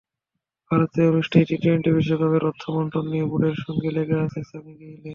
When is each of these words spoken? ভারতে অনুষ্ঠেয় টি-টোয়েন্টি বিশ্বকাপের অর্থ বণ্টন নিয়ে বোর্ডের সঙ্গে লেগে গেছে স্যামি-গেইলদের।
ভারতে 0.71 0.99
অনুষ্ঠেয় 1.07 1.45
টি-টোয়েন্টি 1.49 1.89
বিশ্বকাপের 1.95 2.43
অর্থ 2.49 2.63
বণ্টন 2.73 3.05
নিয়ে 3.11 3.25
বোর্ডের 3.29 3.57
সঙ্গে 3.65 3.89
লেগে 3.95 4.15
গেছে 4.21 4.39
স্যামি-গেইলদের। 4.49 5.09